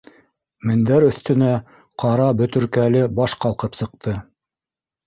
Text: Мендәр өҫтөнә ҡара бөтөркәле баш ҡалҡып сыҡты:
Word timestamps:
Мендәр 0.69 1.05
өҫтөнә 1.09 1.51
ҡара 2.05 2.27
бөтөркәле 2.41 3.05
баш 3.21 3.39
ҡалҡып 3.47 3.81
сыҡты: 3.83 4.21